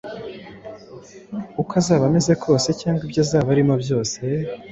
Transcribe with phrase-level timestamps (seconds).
[1.61, 4.17] Uko azaba ameze kose cyangwa ibyo azaba arimo byose,